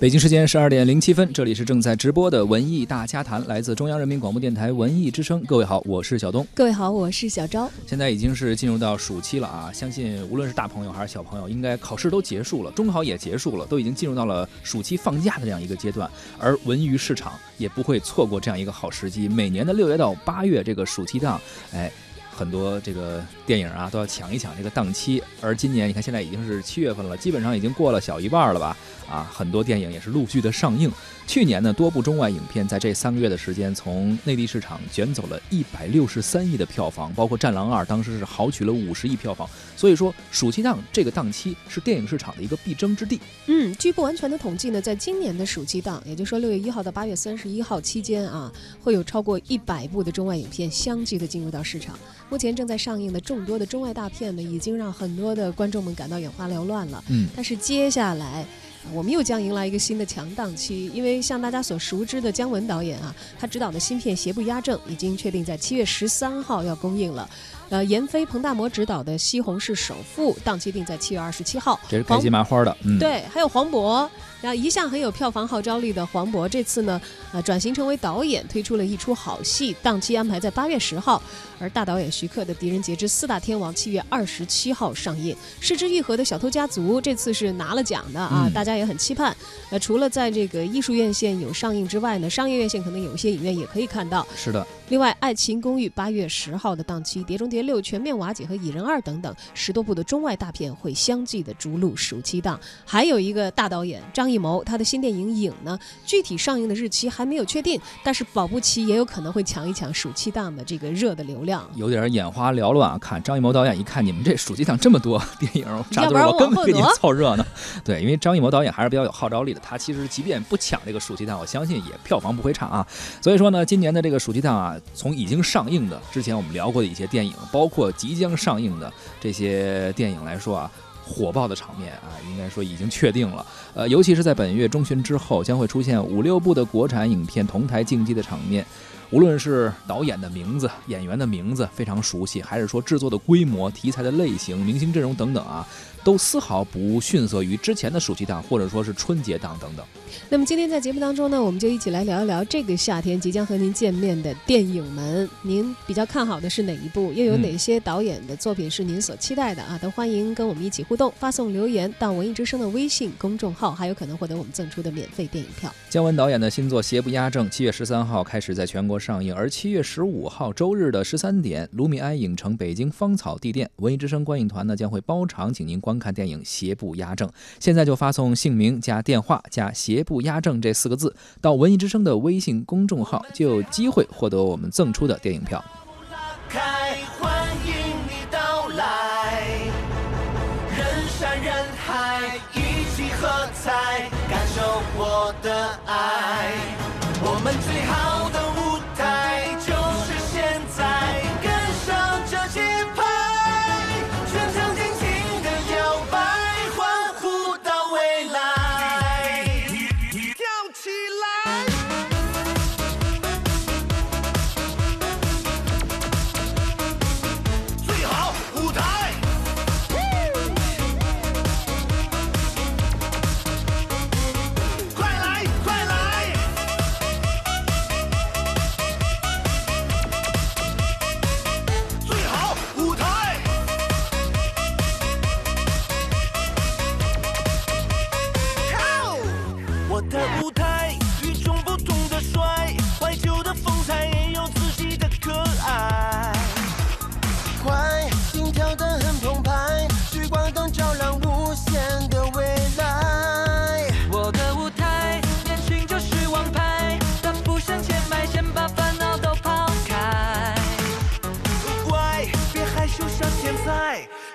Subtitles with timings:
[0.00, 5.44] 北京时间十二点零七分，这里是正在直播的文艺大家谈，来自中央人民广播电台文艺之声。
[5.44, 6.46] 各位好，我是小东。
[6.54, 7.70] 各位好，我是小昭。
[7.86, 16.10] 现在已经是进入到暑期了啊，相信无论是大朋友还是小朋友，应该考试都结束了，中考也结束了，都已经进入到了暑期放假的这样一个阶段。
[16.38, 21.38] 而文娱市场也不会错过这样一个好时机，每年的六月到八月这个暑期档，
[21.74, 21.92] 哎。
[22.40, 28.74] 很多这个电影啊都要抢一抢这个档期，而今年你看现在已经是七月份了，基本上已经过了小一半了吧？
[29.10, 30.90] 啊，很多电影也是陆续的上映。
[31.26, 39.46] 去年呢，多部中外影片在这三个月的时间，从内地市场卷走了一百六十三亿的票房，包括《战狼二》当时是豪取了五十亿票房。
[39.76, 43.20] 所以说，暑期档这个档期是电影市场的一个必争之地。
[43.48, 48.50] 嗯，据不完全的统计呢，在今年的暑期档，也就是说六月一号到八月三十一号期间啊，
[48.82, 51.98] 会有超过一百部的中外影片相继的进入到市场。
[52.30, 57.02] 目前正在上映的众多的中外大片呢，已经让很多的观众们感到眼花缭乱了。
[57.08, 58.46] 嗯，但是接下来，
[58.92, 67.28] 我们又将迎来一个新的强档期，因为像大家所熟知的姜文导演啊，他执导的新片《邪不压正》已经确定在七月十三号要公映了。
[67.68, 72.76] 呃，闫飞、彭大魔执导的《西红柿首富》档期定在七月二十七号，这是开心麻花的。
[72.84, 74.08] 嗯，对，还有黄渤。
[74.40, 77.00] 然后一向很有票房号召力的黄渤，这次呢，
[77.32, 81.22] 呃，转型成为导演，推出了一出好戏，档期安排在八月十号。
[81.58, 85.36] 而大导演徐克的《狄仁杰之四大天王》七月二十七号上映。
[85.60, 89.36] 失之愈合的《小偷家族》这次是拿了奖的啊，大家也很期盼。
[89.68, 94.26] 呃，除了在这个艺术院线有上映之外呢，商业院线可能有一些影院也可以看到。
[94.34, 94.66] 是的。
[94.88, 102.58] 另外，《爱情公寓》八月十号的档期，《碟中谍六》全面瓦解和《蚁人二》等等十多部的中外大片会相继的逐鹿暑期档。
[102.86, 111.68] 还有一个大导演张艺谋，他的新电影《影》呢，具体上映的日期还没有确定，但是保不齐也有可能会抢一抢暑期档的这个热的流量。
[111.74, 112.98] 有点眼花缭乱啊！
[112.98, 117.44] 看张艺谋导演一看你们这暑期档这么多电影，扎堆我根本给你们凑热闹。
[117.84, 122.86] 对，因为张艺谋导演还是比较有号召力的，他其实即便不抢这个暑期档，我相信也票房不会差啊。
[123.20, 130.70] 所以说呢，今年的这个暑期档啊，从已经上映的之前我们聊过的一些电影，包括即将上映的这些电影来说啊，
[131.10, 133.44] 火爆的场面啊，应该说已经确定了。
[133.74, 138.64] 呃，尤其是在本月中旬之后，将会出现五六部的国产影片同台竞技的场面。
[139.10, 145.66] 无论是导演的名字、演员的名字非常熟悉，还是说制作的规模、题材的类型、明星阵容等等啊。
[146.02, 149.84] 都丝毫不逊色于之前的暑期档，或者说是春节档等等。
[150.28, 155.28] 那么今天在节目当中呢，我们就一起来聊一聊这个夏天即将和您见面的电影们。
[155.42, 157.12] 您比较看好的是哪一部？
[157.12, 159.78] 又有哪些导演的作品是您所期待的啊？
[159.78, 165.72] 都欢迎跟我们一起互动，发送留言到文艺之声的微信公众号，还有可能获得我们赠出的免费电影票。
[165.88, 175.89] 姜文导演的新作《邪不压正》，七月十三号开始在全国上映，而七月十五号周日的十三点，卢米埃影城北京芳草地店文艺之声观影团呢将会包场，请您观。
[175.90, 177.28] 观看电影《邪不压正》，
[177.58, 185.64] 现在就发送姓名加电话加“邪不压正”这四个字到文艺之声的微信公众号，就有机会获得我们赠出的电影票。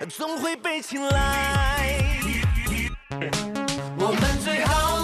[0.05, 1.97] 总会被青睐。
[3.97, 4.94] 我们最好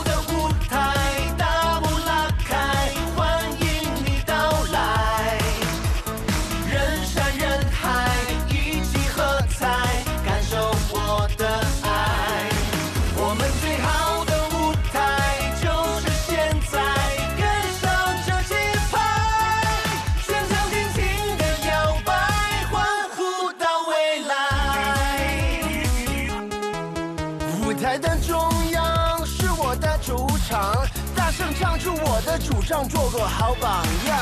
[27.71, 28.37] 舞台的中
[28.71, 30.75] 央是我的主场，
[31.15, 31.95] 大声唱出。
[32.03, 34.19] 我的主张，做个好榜样。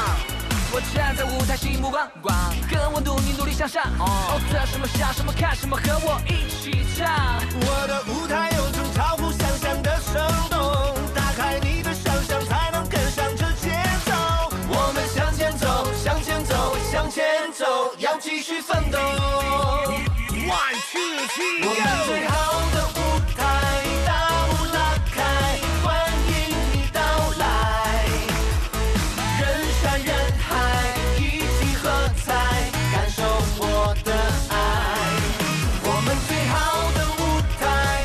[0.72, 2.32] 我站在舞台，吸引目光光，
[2.70, 3.84] 跟我努力努力向上。
[3.98, 7.10] 哦，测什么想什么看什么，和我一起唱。
[7.66, 13.74] 我的舞台有种超乎想象的生动，打开你的想象，才能跟上这节
[14.06, 14.14] 奏。
[14.70, 17.66] 我们向前走，向前走，向前走，
[17.98, 19.00] 要继续奋斗。
[20.46, 22.38] One two three，我们最好
[22.74, 22.79] 的。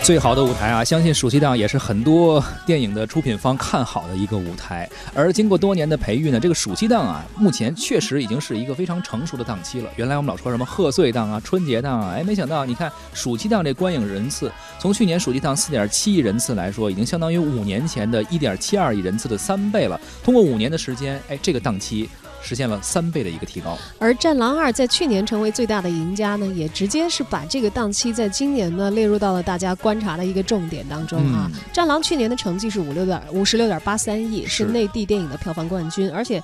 [0.05, 4.87] 最好的舞台啊，相信暑期档也是很多电影的出品方看好的一个舞台。
[5.15, 9.89] 而经过多年的培育呢，这个暑期档啊，目前确实已经是一个非常成熟的档期了。
[9.97, 19.99] 原来我们老说什么贺岁档啊、春节档啊，哎，没想到你看暑期档这观影人次，从去年暑期档四点七亿人次来说，已经相当于五年前的一点七二亿人次的三倍了。
[20.23, 22.11] 通过五年的时间，哎，这个档期。
[22.45, 31.51] 实现了三倍的一个提高，而《战狼二》在去年成为最大的赢家呢，也直接是把这个档期在今年呢列入到了大家观察的一个重点当中啊。
[31.75, 36.43] 《战狼》去年的成绩是五六点五十六点八三亿，是内地电影的票房冠军，而且。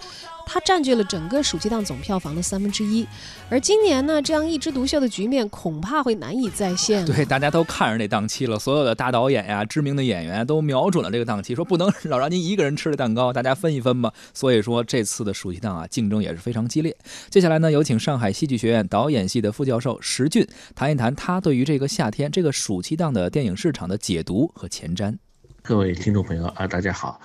[0.53, 3.07] 它占据了整个暑期档总票房的三分之一，
[3.49, 7.07] 而今年呢，这样一枝独秀的局面恐怕会难以再现。
[7.07, 14.13] 对，大家都看着那档期了，所有的大导演呀、知名的演员都瞄准了这个档期，说不能 老让您一个人吃这蛋糕，大家分一分吧。
[14.35, 16.97] 所以说这次的暑期档啊，竞争也是非常激烈。
[17.29, 20.45] 接下来呢，有请上海戏剧学院导演系的副教授石俊
[20.75, 25.17] 谈一谈他对于这个夏天这个暑期档的电影市场的解读和前瞻。
[25.63, 27.21] 各位听众朋友啊，大家好。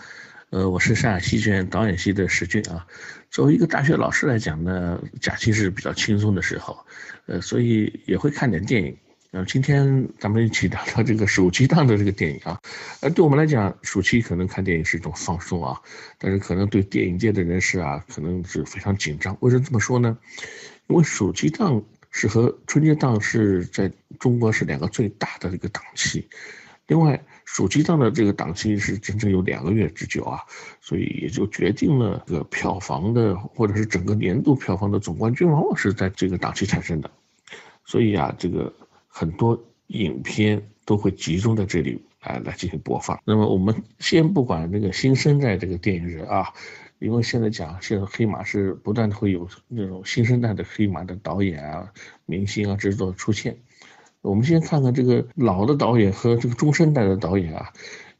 [0.51, 2.85] 呃，我是上海戏剧院导演系的石俊啊。
[3.31, 6.77] 作为一个大学老师来讲呢，假期是比较轻松的时候，
[7.25, 8.95] 呃，所以也会看点电影。
[9.31, 12.59] 呃，今天咱们一起聊聊这个暑期档的这个电影啊。
[13.01, 15.81] 呃，对我们来讲，暑期可能看电影是一种放松啊，
[16.19, 19.35] 但是可能对电影界的人士啊，可能是非常紧张。
[19.41, 20.15] 为什么这么说呢？
[20.87, 26.29] 因为暑期档是和春节档是在中国是两个最大的一个档期。
[26.87, 30.39] 另外，手机上的这个档期是整整有两个月之久啊，
[30.81, 37.09] 所以也就决定了这个票房的或者是整个年度票房的总冠军往往是在这个档期产生的，
[37.85, 38.73] 所以啊，这个
[39.07, 39.57] 很多
[39.87, 43.19] 影片都会集中在这里来来进行播放。
[43.23, 46.51] 那么我们先不管那个新生代这个电影人啊，
[46.97, 51.93] 因为现在讲现在黑马是不断的会有那种新生代的黑马的导演啊、
[52.25, 53.55] 明星啊制作出现。
[54.25, 57.71] 我们先看看这个老的导演和这个中生代的导演啊，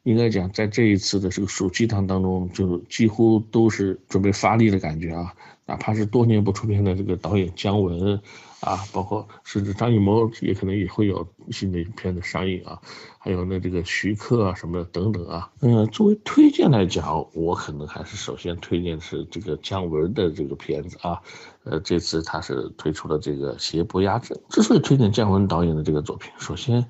[0.03, 5.33] 应该讲在这一次的这个暑期档当中，就几乎都是准备发力的感觉啊。
[5.65, 8.21] 哪怕是多年不出片的这个导演姜文，
[8.65, 12.81] 啊，包括甚至张艺谋也可能也会有新的片子上映啊。
[13.19, 15.49] 还有呢，这个徐克啊什么的等等啊。
[15.61, 21.21] 嗯，作为推荐来讲，我可能还是首先推荐的是这个姜文的这个片子啊。
[21.63, 24.37] 呃，这次他是推出了这个《邪不压正》。
[24.49, 26.85] 之所以推荐姜文导演的这个作品，首先，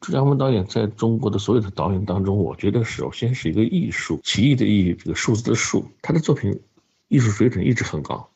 [0.00, 6.60] 姜文导演在中国的所有的导演当中，我觉得首先是一个艺术，奇异的艺，这个数字的数，他的作品
[7.08, 8.28] 艺术水准一直很高，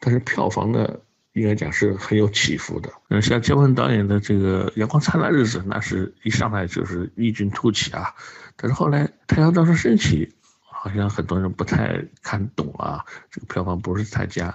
[0.00, 0.88] 但是票房呢，
[1.36, 2.90] 应该讲是很有起伏的。
[3.10, 8.14] 嗯，像姜文导演的这个《阳光灿烂日子》，那是一上来就是异军突起啊，
[8.56, 10.26] 但是后来《太阳照常升起》，
[10.62, 14.54] 好像很多人不太看懂啊，这个票房不是太佳。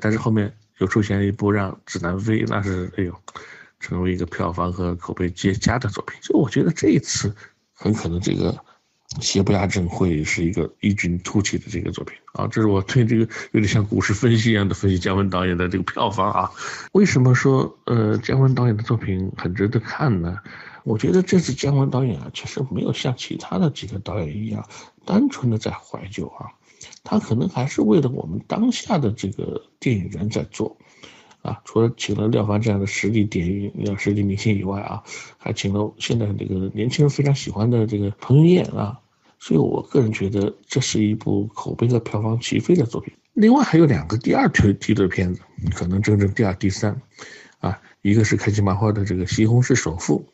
[0.00, 3.14] 但是后面又出现了一部让《指南飞》，那是哎呦，
[3.78, 6.18] 成为一个票房和口碑皆佳的作品。
[6.22, 7.36] 就我觉得这一次
[7.74, 8.52] 很可能这个
[9.20, 12.46] 《邪不压正》会是一个异军突起的这个作品啊。
[12.48, 16.50] 这是我对这个有点像股市分析一样的分析姜文导演的这个票房啊。
[16.92, 20.38] 为什么说呃姜文导演的作品很值得看呢？
[20.84, 24.64] 我觉得这次姜文导演啊，其实没有像其他的几个导演一样，
[25.04, 26.46] 单纯的在怀旧啊。
[27.02, 30.76] 他可能还是为了我们当下的这个电影人在做，
[31.42, 35.02] 啊，除了请了廖凡这样的实力电影、实力明星以外啊，
[35.38, 39.00] 还请了现在这个年轻人非常喜欢的这个彭于晏啊，
[39.38, 43.14] 所以我个人觉得这是一部口碑和票房齐飞的作品。
[43.34, 45.40] 另外还有两个第二推梯的片子，
[45.74, 47.00] 可能真正第二、第三，
[47.58, 50.26] 啊，一个是开心麻花的这个《西红柿首富》，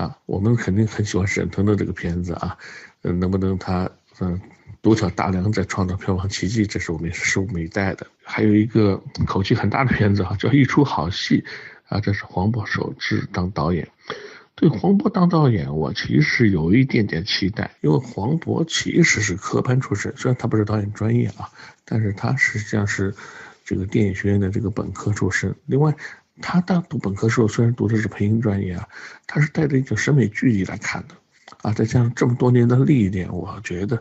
[0.00, 2.56] 啊，我们肯定很喜欢沈腾的这个片子啊，
[3.02, 3.90] 嗯，能不能他
[4.20, 4.40] 嗯？
[4.82, 8.06] 独挑大梁在创造票房奇迹，这是我们拭目以待的。
[8.22, 11.42] 还有一个口气很大的片子哈，叫《一出好戏》，
[11.94, 13.88] 啊，这是黄渤首次当导演。
[14.56, 21.50] 对黄渤当导演，我其实有一点点期待，因为黄渤其实是科班出身，虽然他不是导演专业啊，
[21.84, 23.12] 但是他实际上是
[23.64, 25.54] 这个电影学院的这个本科出身。
[25.66, 25.94] 另外，
[26.40, 28.88] 他当读本科时候，虽然读的是配音专业啊，
[29.26, 31.14] 他是带着一种审美距离来看的，
[31.62, 34.00] 啊，再加上这么多年的历练，我觉得。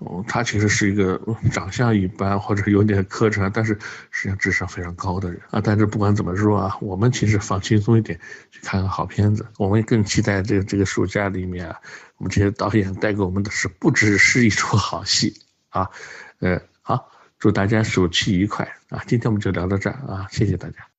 [0.00, 1.20] 哦，他其实是一个
[1.52, 3.78] 长相一般或者有点磕碜，但是
[4.10, 5.60] 实际上智商非常高的人啊。
[5.62, 8.18] 但是不管怎么说啊，我们其实放轻松一点
[8.50, 9.46] 去看看好片子。
[9.58, 11.68] 我们更期待这个这个暑假里面，
[12.16, 15.34] 我们这些导演带给我们的是不只是一出好戏
[15.68, 15.90] 啊。
[16.38, 19.04] 呃，好，祝大家暑期愉快啊！
[19.06, 20.89] 今天我们就聊到这儿啊，谢谢大家。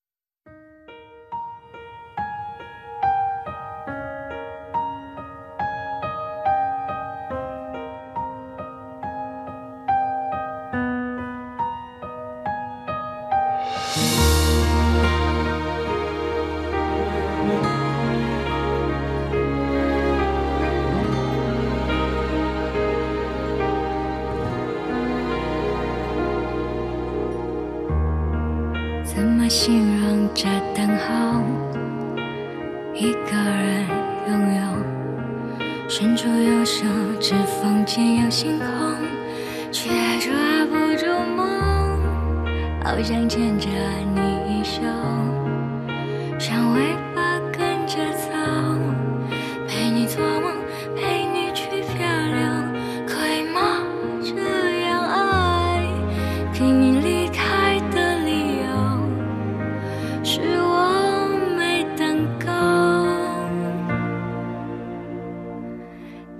[60.23, 62.45] 是我没等够，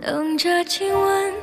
[0.01, 1.33] 等着亲吻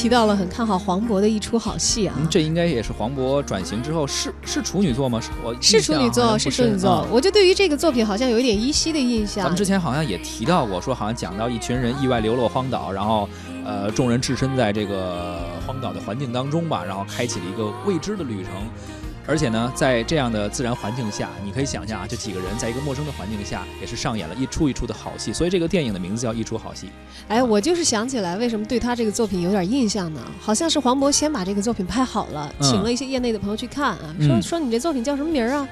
[0.00, 5.20] 提到了很看好黄渤的一出好戏啊，嗯，这应该也是黄渤转型之后是是处女座吗？
[5.20, 7.06] 是我是处女座，是处女座。
[7.10, 9.44] 我就对于这个作品好像有一点依稀的印象。
[9.44, 13.28] 咱们之前好像也提到过，说好像讲到一群人意外流落荒岛，然后
[13.62, 18.52] 呃，众人置身在这个荒岛的环境当中吧，然后开启了一个未知的旅程。
[19.30, 25.32] 而且呢，在这样的自然环境下，你可以想象啊，这几个人在一个陌生的环境下，也是上演了一出一出的好戏。
[25.32, 26.86] 所以这个电影的名字叫《一出好戏》。
[27.28, 30.20] 哎，我就是想起来，为什么对他这个作品有点印象呢？
[30.40, 35.68] 好像是黄渤先把这个作品拍好了，嗯请了一些业内的朋友去看啊，说嗯说你这作品叫什么名儿啊？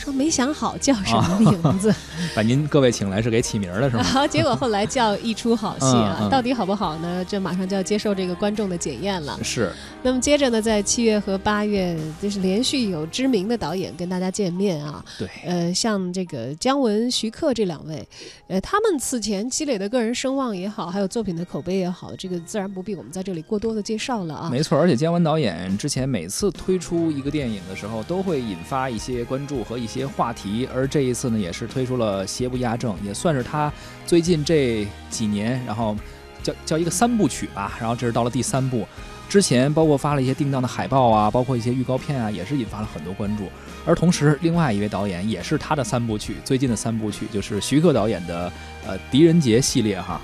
[0.00, 1.94] 说没想好叫什么名字，
[2.34, 4.02] 把您各位请来是给起名儿的是吗？
[4.06, 7.22] 然后结果后来叫一出好戏啊，嗯嗯到底好不好呢？
[7.28, 9.38] 这马上就要接受这个观众的检验了。
[9.42, 9.70] 是，
[10.02, 15.04] 那么接着呢，在七月和八月，就是连续有知名的导演跟大家见面啊。
[15.18, 18.08] 对，呃，像这个姜文、徐克这两位，
[18.48, 24.48] 呃，他们此前积累的个人声望也好，还有作品的口碑也好，这个自然不必我们在这里过多的介绍了啊。
[24.50, 33.72] 没错，而且姜文导演之前每次推出一个电影的时候，都会引发一些关注和一些话题，而这一次呢，也是推出了《邪不压正》，也算是他
[34.06, 35.96] 最近这几年，然后
[36.42, 38.86] 叫叫一个三部曲吧，然后这是到了第三部。
[39.28, 43.48] 之前包括发了一些定档的海报啊，包括一些预告片啊，也是引发了很多关注。
[43.86, 48.52] 而同时，另外一位导演也是他的三部曲，最近的三部曲就是徐克导演的
[48.86, 50.20] 呃《狄仁杰》系列哈。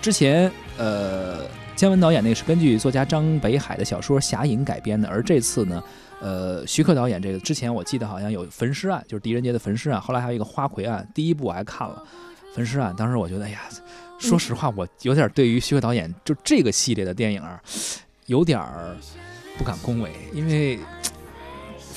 [0.00, 1.46] 之前呃
[1.78, 5.80] 姜文导演那是根据作家张北海的小说《侠影》改编的，而这次呢，
[6.20, 12.02] 呃徐克导演这个之前我记得好像有《焚尸案》，就是狄仁杰的焚尸案，后来还有一个花魁案，第一部我还看了
[12.56, 13.60] 《焚尸案》，当时我觉得哎呀，
[14.18, 17.62] 说实话我有点对于徐克导演就这个系列的电影啊，
[18.26, 18.96] 有点儿
[19.56, 20.80] 不敢恭维，因为。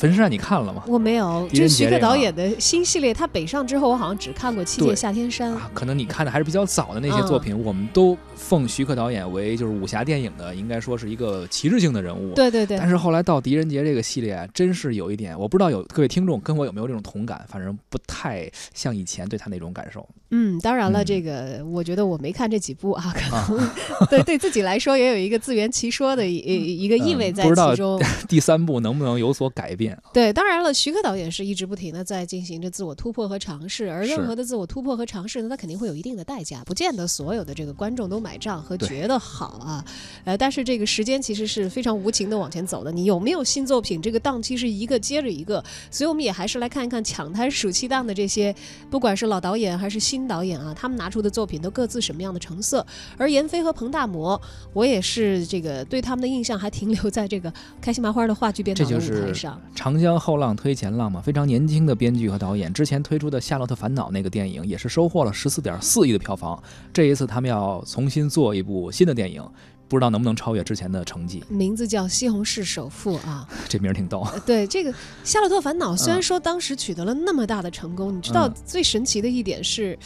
[0.01, 0.83] 焚尸案你看了吗？
[0.87, 12.33] 我没有，狄就是徐克导演的新系列，他北上之后，我好像只看过《七对剑下天山》啊，可能你看的还是比较早的那些作品，我们都奉徐克导演为就是武侠电影的，应该说是一个旗帜性的人物。
[12.33, 12.89] 对对对但。
[12.89, 20.07] 是后来到狄仁杰这个系列啊，真是有一点，我不知道有各位听众跟我有没有这种同感，反正不太像以前对他那种感受。
[20.31, 23.69] 嗯，当然了，嗯这个我觉得我没看这几部啊，可啊能
[24.09, 28.01] 对对自己来说也有一个自圆其说的一一一个意味在嗯不知道其中。
[28.27, 29.90] 第三部能不能有所改变？
[29.95, 30.13] 变。
[30.13, 39.85] 对，当然了，徐克导演是一直不停的在进行着自我突破和尝试，而任何的自我突破和尝试呢，他肯定会有一定的代价，不见得所有的这个观众都买账和觉得好啊。
[40.23, 48.53] 呃，但是这个时间其实是非常无情的往前走的，你有没有新作品，这个档期是一个接着一个，所以我们也还是来看一看抢滩暑期档的这些，
[48.89, 52.85] 不管是老导演还是新导演啊，他们拿出的作品都各自什么样的成色。
[53.17, 54.39] 而闫飞和彭大魔，
[54.73, 59.59] 我也是这个对他们的印象还停留在这个开心麻花的话剧编导的舞台上。
[59.81, 66.61] 长江后浪推前浪嘛，非常年轻的编剧和导演，之前推出的《夏洛特烦恼》那个电影也是收获了十四点四亿的票房。
[66.93, 69.43] 这一次他们要重新做一部新的电影。
[69.91, 71.43] 不知道能不能超越之前的成绩？
[71.49, 74.25] 名字叫《西红柿首富》啊， 这名儿挺逗。
[74.45, 79.99] 对，这个 《夏洛特烦恼》虽然说当时取得了那么大的成功，你知道最神奇的一点是，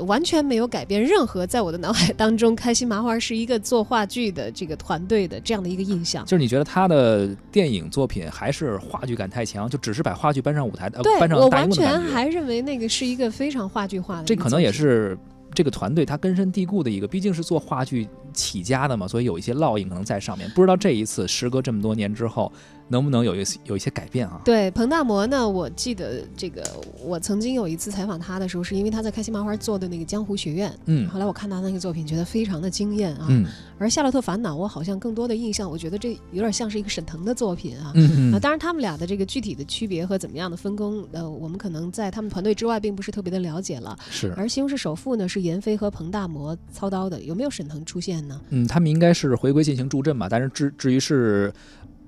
[0.00, 6.24] 完全没有改变任何在我的脑海当中，开心麻花是一个做话剧的这个团队的这样的一个印象。
[6.24, 14.24] 就是你觉得他的电影作品还是话剧感太强，就只是把话剧搬上舞台，对搬上我完全还认为那个是一个非常话剧化的。
[14.24, 15.16] 这可能也是。
[15.54, 20.48] 这个团队他根深蒂固的一个，毕竟是做话剧起家的嘛，所以有一些烙印可能在上面。
[20.50, 22.52] 不知道这一次时隔这么多年之后。
[22.88, 24.40] 能不能有一有一些改变啊？
[24.44, 25.48] 对彭大魔呢？
[25.48, 26.62] 我记得这个，
[27.04, 30.70] 我曾经有一次采访他的时候，是因为他在开心麻花做的那个《江湖学院》。
[30.86, 33.26] 嗯，后来我看他那个作品，觉得非常的惊艳啊。
[33.28, 33.46] 嗯。
[33.78, 37.92] 而《夏洛特烦恼》，我好像更多的印象，我觉得这有点像是一个沈腾的作品啊。
[37.94, 43.96] 嗯啊，当然他们俩的这个具体的区别和怎么样的分工，呃，我们可能在他们团队之外并不是特别的了解了。
[44.10, 44.32] 是。
[44.36, 48.40] 而《西红柿首富》呢，是闫飞和彭大魔操刀的，有没有沈腾出现呢？
[48.50, 50.26] 嗯，他们应该是回归进行助阵吧。
[50.28, 51.52] 但是至至于是。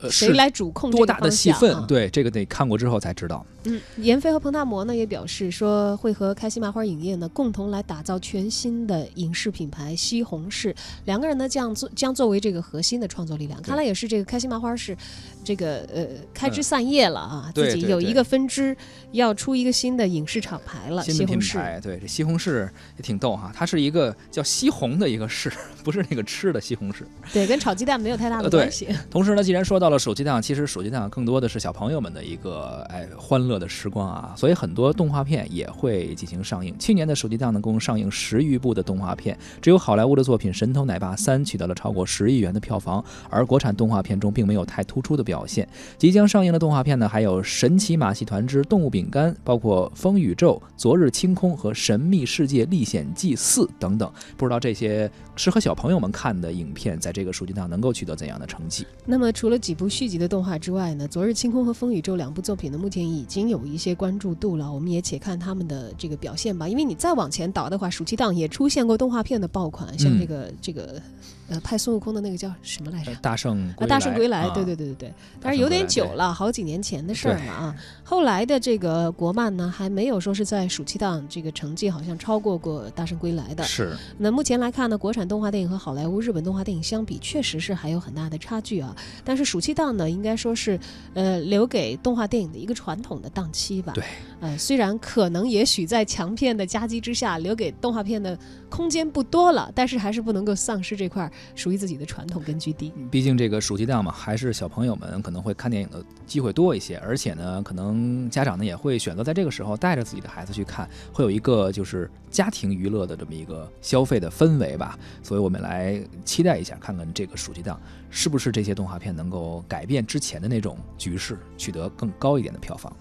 [0.08, 1.84] 谁来主控多大的戏份？
[1.86, 3.44] 对，这个得看过之后才知道。
[3.64, 10.74] 嗯，闫飞和彭大魔呢也表示说，会和开心麻花影业呢共同来打造全新的影视品牌西红柿。
[11.04, 13.60] 两个人呢将作将作为这个核心的创作力量。
[13.60, 14.96] 看来也是这个开心麻花是
[15.44, 18.74] 这个呃开枝散叶了啊，自己有一个分支
[19.12, 21.02] 要出一个新的影视厂牌了。
[21.02, 22.66] 新的品牌，对这西红柿
[22.96, 25.52] 也挺逗哈，它是一个叫西红的一个柿，
[25.84, 27.02] 不是那个吃的西红柿。
[27.30, 28.88] 对，跟炒鸡蛋没有太大的关系。
[29.10, 36.74] 同时呢，既然说到了手机档，其实手机档更多的是小朋友们的一个哎欢乐的时光啊，所以很多动画片也会进行上映。
[36.78, 45.68] 去年的手机档呢，共上映十余部的动画片，只有好莱坞的作品《神偷奶爸三》取得了超过十亿元的票房，而国产动画片中并没有太突出的表现。
[45.98, 54.10] 即将上映的动画片呢，还有《神奇马戏团之动物饼干》，包括《风宇宙》《昨日清空》和《神秘世界历险记四》等等。
[54.36, 58.86] 不知道这些适合小朋友们看的影片，在这个暑期档能够取得怎样的成绩？
[59.04, 61.08] 那么除了几部续集的动画之外呢？
[61.10, 64.70] 《昨日清空》和《风宇宙》两部作品呢，目前已经有一些关注度了。
[64.70, 66.68] 我们也且看他们的这个表现吧。
[66.68, 71.00] 因为你再往前倒的话，暑期档也出现过动画片的爆款，像这个这个。
[71.48, 73.12] 呃，拍孙悟空的那个叫什么来着？
[73.16, 75.14] 大圣啊，大圣归来，对对对对对。
[75.40, 77.74] 但是有点久了，好几年前的事儿了啊。
[78.04, 83.64] 后来的这个国漫呢，还没有说是在暑期档这个成绩好像超过过大圣归来的。
[83.64, 83.96] 是。
[84.16, 88.94] 那目前来看呢，国产动画电影和好莱坞、日本动画电影相比，确实是还有很大的差距啊。
[89.24, 90.78] 但是暑期档呢，应该说是
[91.14, 93.92] 呃留给动画电影的一个传统的档期吧。
[93.94, 94.04] 对。
[94.40, 98.38] 呃，虽然可能也许在强片的夹击之下，留给动画片的
[98.70, 101.30] 空间不多了，但是还是不能够丧失这块。
[101.54, 114.98] 属于自己的传统根据地，毕竟这个暑期档嘛，还是小朋友们可能会看电影的机会多一些，而且呢，可能家长呢也会选择在这个时候带着自己的孩子去看，会有一个就是家庭娱乐的这么一个消费的氛围吧。
[115.22, 117.78] 所以我们来期待一下，看看这个暑期档
[118.10, 122.94] 是不是这些动画片能够改变之前的那种局势，取得更高一点的票房。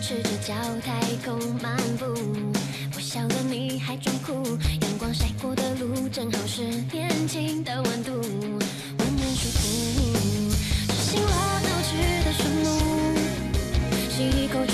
[0.00, 2.04] 赤着脚太空漫步，
[2.94, 4.34] 我笑了你还装酷，
[4.82, 10.23] 阳光晒过的路正好是年轻的温度，温暖舒服，
[12.24, 12.68] 的顺路，
[14.10, 14.64] 吸一口